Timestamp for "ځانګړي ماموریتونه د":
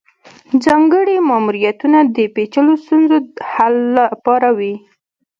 0.63-2.17